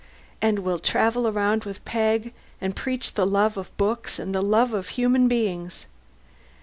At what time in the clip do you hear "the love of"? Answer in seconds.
3.13-3.77, 4.33-4.87